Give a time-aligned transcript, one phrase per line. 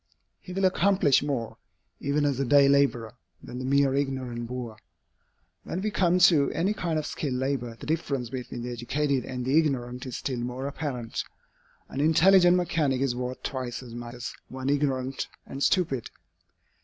[0.39, 1.57] He will accomplish more,
[1.99, 3.13] even as a day laborer,
[3.43, 4.77] than the mere ignorant boor.
[5.63, 9.45] When we come to any kind of skilled labor, the difference between the educated and
[9.45, 11.23] the ignorant is still more apparent.
[11.87, 16.09] An intelligent mechanic is worth twice as much as one ignorant and stupid.